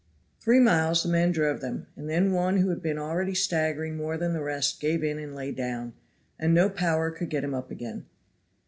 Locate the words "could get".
7.11-7.43